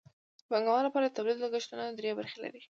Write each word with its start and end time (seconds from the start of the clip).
د 0.39 0.41
پانګوالو 0.49 0.85
لپاره 0.87 1.05
د 1.07 1.15
تولید 1.17 1.37
لګښتونه 1.41 1.83
درې 1.97 2.17
برخې 2.19 2.37
لري 2.43 2.59